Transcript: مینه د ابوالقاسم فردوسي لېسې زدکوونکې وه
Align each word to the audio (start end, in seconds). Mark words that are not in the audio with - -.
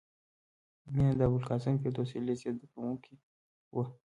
مینه 0.93 1.13
د 1.17 1.21
ابوالقاسم 1.27 1.75
فردوسي 1.81 2.17
لېسې 2.27 2.49
زدکوونکې 2.57 3.13
وه 3.75 3.85